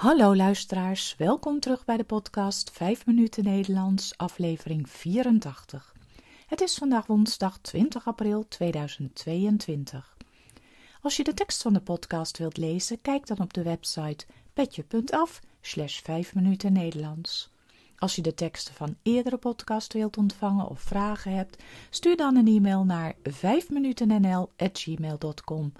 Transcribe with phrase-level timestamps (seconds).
[0.00, 5.94] Hallo luisteraars, welkom terug bij de podcast 5 minuten Nederlands, aflevering 84.
[6.46, 10.16] Het is vandaag woensdag 20 april 2022.
[11.00, 15.40] Als je de tekst van de podcast wilt lezen, kijk dan op de website petje.af
[15.60, 17.50] slash 5 minuten Nederlands.
[17.98, 22.48] Als je de teksten van eerdere podcast wilt ontvangen of vragen hebt, stuur dan een
[22.48, 25.72] e-mail naar 5minutennl.gmail.com.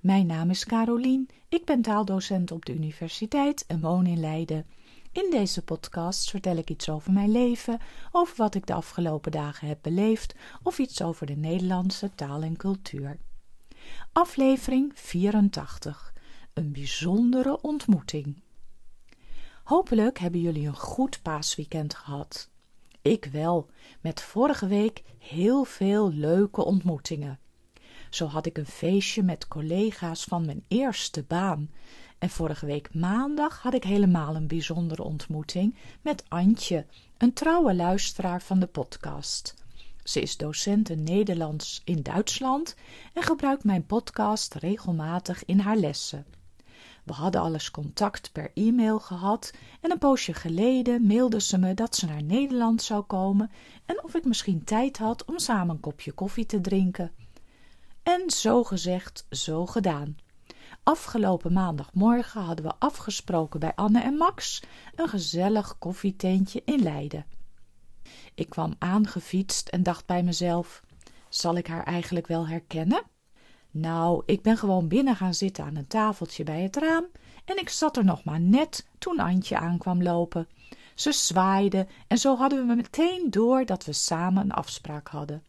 [0.00, 4.66] Mijn naam is Carolien, ik ben taaldocent op de universiteit en woon in Leiden.
[5.12, 7.78] In deze podcast vertel ik iets over mijn leven,
[8.12, 12.56] over wat ik de afgelopen dagen heb beleefd of iets over de Nederlandse taal en
[12.56, 13.18] cultuur.
[14.12, 16.14] Aflevering 84.
[16.54, 18.42] Een bijzondere ontmoeting.
[19.64, 22.50] Hopelijk hebben jullie een goed paasweekend gehad.
[23.02, 27.38] Ik wel, met vorige week heel veel leuke ontmoetingen.
[28.10, 31.70] Zo had ik een feestje met collega's van mijn eerste baan.
[32.18, 36.86] En vorige week maandag had ik helemaal een bijzondere ontmoeting met Antje,
[37.18, 39.54] een trouwe luisteraar van de podcast.
[40.04, 42.74] Ze is docent Nederlands in Duitsland
[43.12, 46.26] en gebruikt mijn podcast regelmatig in haar lessen.
[47.04, 51.96] We hadden alles contact per e-mail gehad en een poosje geleden mailde ze me dat
[51.96, 53.50] ze naar Nederland zou komen
[53.86, 57.12] en of ik misschien tijd had om samen een kopje koffie te drinken.
[58.10, 60.16] En zo gezegd, zo gedaan.
[60.82, 64.62] Afgelopen maandagmorgen hadden we afgesproken bij Anne en Max
[64.94, 67.26] een gezellig koffietentje in Leiden.
[68.34, 70.82] Ik kwam aangefietst en dacht bij mezelf:
[71.28, 73.02] zal ik haar eigenlijk wel herkennen?
[73.70, 77.06] Nou, ik ben gewoon binnen gaan zitten aan een tafeltje bij het raam
[77.44, 80.48] en ik zat er nog maar net toen Antje aankwam lopen.
[80.94, 85.44] Ze zwaaide en zo hadden we meteen door dat we samen een afspraak hadden.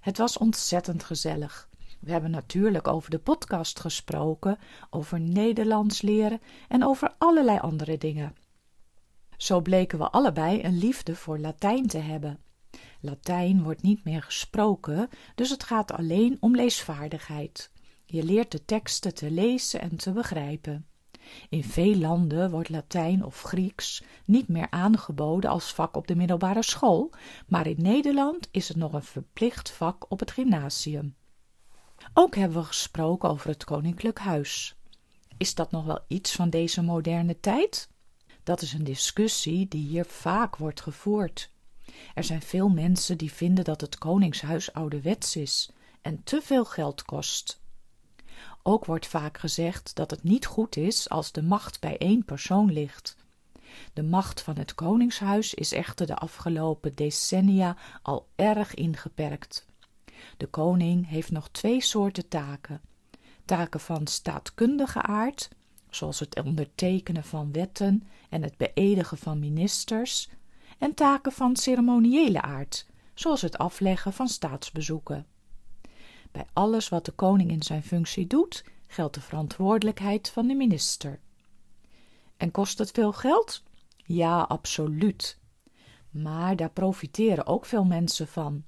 [0.00, 1.70] Het was ontzettend gezellig.
[2.02, 4.58] We hebben natuurlijk over de podcast gesproken,
[4.90, 8.34] over Nederlands leren en over allerlei andere dingen.
[9.36, 12.38] Zo bleken we allebei een liefde voor Latijn te hebben.
[13.00, 17.72] Latijn wordt niet meer gesproken, dus het gaat alleen om leesvaardigheid.
[18.04, 20.86] Je leert de teksten te lezen en te begrijpen.
[21.48, 26.62] In veel landen wordt Latijn of Grieks niet meer aangeboden als vak op de middelbare
[26.62, 27.12] school,
[27.46, 31.14] maar in Nederland is het nog een verplicht vak op het gymnasium.
[32.14, 34.76] Ook hebben we gesproken over het koninklijk huis.
[35.36, 37.90] Is dat nog wel iets van deze moderne tijd?
[38.42, 41.50] Dat is een discussie die hier vaak wordt gevoerd.
[42.14, 45.70] Er zijn veel mensen die vinden dat het koningshuis ouderwets is
[46.02, 47.60] en te veel geld kost.
[48.62, 52.72] Ook wordt vaak gezegd dat het niet goed is als de macht bij één persoon
[52.72, 53.16] ligt.
[53.92, 59.66] De macht van het koningshuis is echter de afgelopen decennia al erg ingeperkt.
[60.36, 62.80] De koning heeft nog twee soorten taken:
[63.44, 65.48] taken van staatkundige aard,
[65.90, 70.28] zoals het ondertekenen van wetten en het beëdigen van ministers,
[70.78, 75.26] en taken van ceremoniële aard, zoals het afleggen van staatsbezoeken.
[76.32, 81.20] Bij alles wat de koning in zijn functie doet, geldt de verantwoordelijkheid van de minister.
[82.36, 83.62] En kost het veel geld?
[83.96, 85.38] Ja, absoluut.
[86.10, 88.64] Maar daar profiteren ook veel mensen van.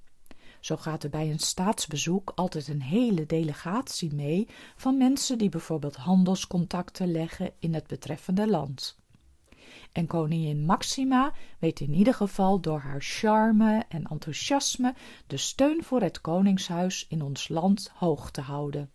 [0.64, 5.96] Zo gaat er bij een staatsbezoek altijd een hele delegatie mee van mensen die bijvoorbeeld
[5.96, 8.98] handelscontacten leggen in het betreffende land.
[9.92, 14.94] En koningin Maxima weet in ieder geval door haar charme en enthousiasme
[15.26, 18.90] de steun voor het koningshuis in ons land hoog te houden.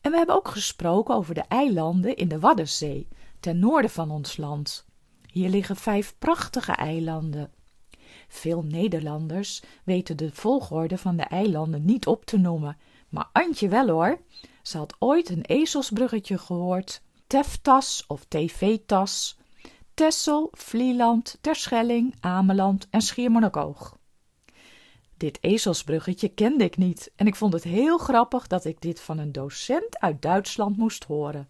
[0.00, 3.08] En we hebben ook gesproken over de eilanden in de Waddenzee,
[3.40, 4.86] ten noorden van ons land.
[5.26, 7.50] Hier liggen vijf prachtige eilanden.
[8.28, 12.76] Veel Nederlanders weten de volgorde van de eilanden niet op te noemen,
[13.08, 14.20] maar Antje wel hoor.
[14.62, 19.38] Ze had ooit een ezelsbruggetje gehoord, Teftas of TV-tas,
[19.94, 23.96] Tessel, Vlieland, Terschelling, Ameland en Schiermonnikoog.
[25.16, 29.18] Dit ezelsbruggetje kende ik niet en ik vond het heel grappig dat ik dit van
[29.18, 31.48] een docent uit Duitsland moest horen.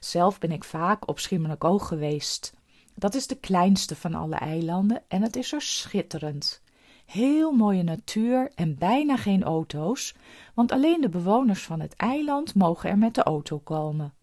[0.00, 2.52] Zelf ben ik vaak op Schiermonnikoog geweest.
[2.98, 6.62] Dat is de kleinste van alle eilanden en het is er schitterend.
[7.06, 10.14] Heel mooie natuur en bijna geen auto's,
[10.54, 14.14] want alleen de bewoners van het eiland mogen er met de auto komen.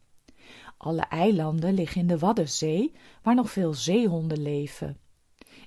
[0.78, 4.98] Alle eilanden liggen in de Waddenzee, waar nog veel zeehonden leven.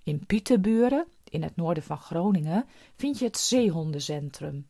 [0.02, 2.64] In Pieterburen, in het noorden van Groningen,
[2.96, 4.66] vind je het zeehondencentrum.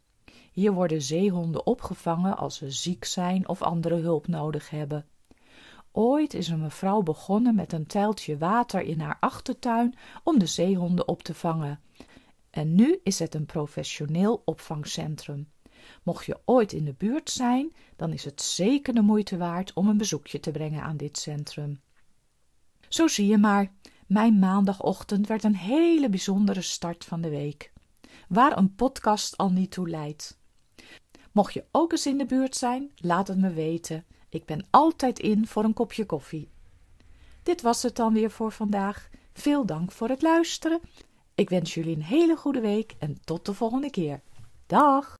[0.52, 5.06] Hier worden zeehonden opgevangen als ze ziek zijn of andere hulp nodig hebben.
[5.98, 11.08] Ooit is een mevrouw begonnen met een tuiltje water in haar achtertuin om de zeehonden
[11.08, 11.80] op te vangen.
[12.50, 15.48] En nu is het een professioneel opvangcentrum.
[16.02, 19.88] Mocht je ooit in de buurt zijn, dan is het zeker de moeite waard om
[19.88, 21.80] een bezoekje te brengen aan dit centrum.
[22.88, 23.72] Zo zie je maar,
[24.06, 27.72] mijn maandagochtend werd een hele bijzondere start van de week,
[28.28, 30.38] waar een podcast al niet toe leidt.
[31.32, 34.04] Mocht je ook eens in de buurt zijn, laat het me weten.
[34.36, 36.48] Ik ben altijd in voor een kopje koffie.
[37.42, 39.08] Dit was het dan weer voor vandaag.
[39.32, 40.80] Veel dank voor het luisteren.
[41.34, 44.20] Ik wens jullie een hele goede week en tot de volgende keer.
[44.66, 45.18] Dag!